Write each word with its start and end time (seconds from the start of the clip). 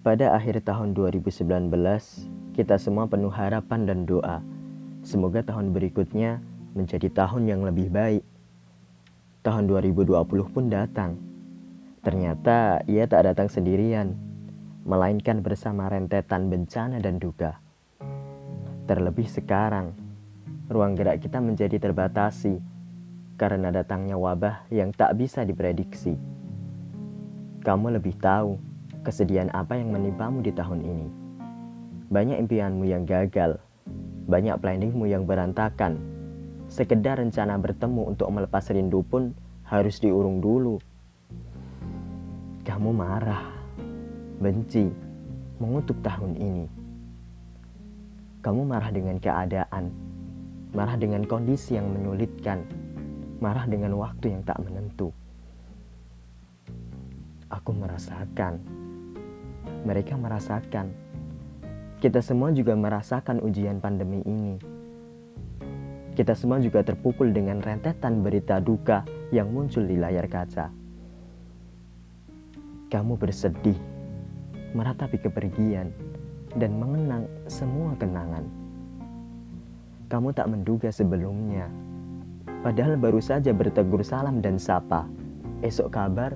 Pada 0.00 0.32
akhir 0.32 0.64
tahun 0.64 0.96
2019, 0.96 1.44
kita 2.56 2.80
semua 2.80 3.04
penuh 3.04 3.28
harapan 3.28 3.84
dan 3.84 4.08
doa. 4.08 4.40
Semoga 5.04 5.44
tahun 5.44 5.76
berikutnya 5.76 6.40
menjadi 6.72 7.12
tahun 7.12 7.44
yang 7.44 7.60
lebih 7.68 7.92
baik. 7.92 8.24
Tahun 9.44 9.68
2020 9.68 10.24
pun 10.24 10.72
datang. 10.72 11.20
Ternyata 12.00 12.80
ia 12.88 13.04
tak 13.04 13.28
datang 13.28 13.52
sendirian, 13.52 14.16
melainkan 14.88 15.44
bersama 15.44 15.92
rentetan 15.92 16.48
bencana 16.48 16.96
dan 16.96 17.20
duka. 17.20 17.60
Terlebih 18.88 19.28
sekarang, 19.28 19.92
ruang 20.72 20.96
gerak 20.96 21.20
kita 21.20 21.44
menjadi 21.44 21.76
terbatasi 21.76 22.56
karena 23.36 23.68
datangnya 23.68 24.16
wabah 24.16 24.64
yang 24.72 24.96
tak 24.96 25.12
bisa 25.20 25.44
diprediksi. 25.44 26.16
Kamu 27.60 28.00
lebih 28.00 28.16
tahu 28.16 28.69
kesedihan 29.00 29.48
apa 29.56 29.80
yang 29.80 29.92
menimpamu 29.92 30.44
di 30.44 30.52
tahun 30.52 30.80
ini. 30.84 31.08
Banyak 32.10 32.36
impianmu 32.46 32.84
yang 32.84 33.08
gagal, 33.08 33.56
banyak 34.28 34.56
planningmu 34.60 35.08
yang 35.08 35.24
berantakan. 35.24 35.98
Sekedar 36.70 37.18
rencana 37.18 37.58
bertemu 37.58 38.14
untuk 38.14 38.30
melepas 38.30 38.62
rindu 38.70 39.02
pun 39.02 39.34
harus 39.66 39.98
diurung 39.98 40.38
dulu. 40.38 40.78
Kamu 42.62 42.90
marah, 42.94 43.50
benci, 44.38 44.86
mengutuk 45.58 45.98
tahun 46.04 46.38
ini. 46.38 46.66
Kamu 48.40 48.62
marah 48.64 48.90
dengan 48.94 49.18
keadaan, 49.18 49.90
marah 50.72 50.96
dengan 50.96 51.26
kondisi 51.26 51.74
yang 51.74 51.90
menyulitkan, 51.90 52.62
marah 53.42 53.66
dengan 53.66 53.98
waktu 53.98 54.32
yang 54.32 54.42
tak 54.46 54.62
menentu. 54.62 55.10
Aku 57.50 57.74
merasakan 57.74 58.79
mereka 59.84 60.16
merasakan. 60.16 60.92
Kita 62.00 62.24
semua 62.24 62.48
juga 62.52 62.72
merasakan 62.72 63.44
ujian 63.44 63.80
pandemi 63.80 64.24
ini. 64.24 64.56
Kita 66.16 66.36
semua 66.36 66.60
juga 66.60 66.84
terpukul 66.84 67.32
dengan 67.32 67.60
rentetan 67.60 68.20
berita 68.20 68.60
duka 68.60 69.04
yang 69.32 69.52
muncul 69.52 69.84
di 69.84 69.96
layar 69.96 70.26
kaca. 70.26 70.68
Kamu 72.90 73.14
bersedih, 73.14 73.78
meratapi 74.74 75.22
kepergian, 75.22 75.94
dan 76.58 76.74
mengenang 76.76 77.30
semua 77.46 77.94
kenangan. 77.94 78.42
Kamu 80.10 80.34
tak 80.34 80.50
menduga 80.50 80.90
sebelumnya, 80.90 81.70
padahal 82.66 82.98
baru 82.98 83.22
saja 83.22 83.54
bertegur 83.54 84.02
salam 84.02 84.42
dan 84.42 84.58
sapa. 84.58 85.06
Esok 85.62 85.94
kabar, 85.94 86.34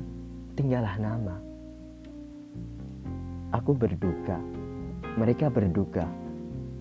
tinggallah 0.55 0.95
nama. 1.03 1.37
Aku 3.55 3.71
berduka, 3.71 4.43
mereka 5.15 5.47
berduka, 5.47 6.11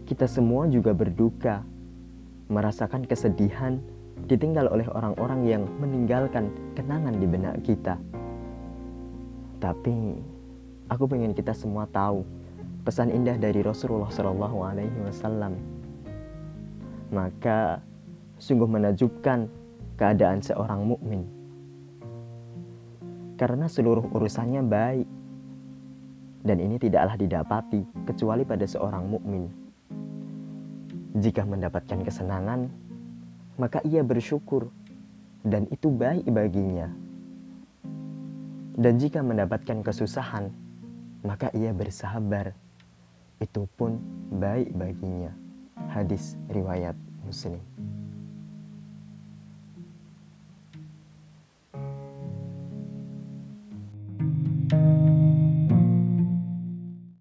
kita 0.09 0.25
semua 0.25 0.65
juga 0.65 0.89
berduka, 0.89 1.61
merasakan 2.49 3.05
kesedihan 3.05 3.77
ditinggal 4.25 4.65
oleh 4.73 4.89
orang-orang 4.89 5.45
yang 5.45 5.63
meninggalkan 5.77 6.49
kenangan 6.73 7.13
di 7.21 7.29
benak 7.29 7.61
kita. 7.61 8.01
Tapi 9.61 10.17
aku 10.89 11.03
pengen 11.05 11.37
kita 11.37 11.53
semua 11.53 11.85
tahu 11.93 12.25
pesan 12.81 13.13
indah 13.13 13.37
dari 13.37 13.61
Rasulullah 13.61 14.09
Shallallahu 14.09 14.57
Alaihi 14.65 14.97
Wasallam. 15.05 15.53
Maka 17.13 17.85
sungguh 18.41 18.65
menajubkan 18.65 19.45
keadaan 19.93 20.41
seorang 20.41 20.89
mukmin. 20.89 21.21
Karena 23.37 23.69
seluruh 23.69 24.09
urusannya 24.09 24.65
baik 24.65 25.07
dan 26.43 26.59
ini 26.59 26.75
tidaklah 26.75 27.15
didapati 27.15 27.81
kecuali 28.03 28.43
pada 28.43 28.67
seorang 28.67 29.07
mukmin. 29.07 29.47
Jika 31.15 31.47
mendapatkan 31.47 32.03
kesenangan, 32.03 32.67
maka 33.55 33.79
ia 33.87 34.03
bersyukur 34.03 34.67
dan 35.47 35.71
itu 35.71 35.87
baik 35.87 36.27
baginya. 36.27 36.91
Dan 38.73 38.99
jika 38.99 39.23
mendapatkan 39.23 39.85
kesusahan, 39.85 40.51
maka 41.23 41.47
ia 41.55 41.71
bersabar. 41.71 42.51
Itu 43.39 43.69
pun 43.79 44.01
baik 44.33 44.73
baginya. 44.75 45.31
Hadis 45.93 46.35
riwayat 46.49 46.97
Muslim. 47.23 47.61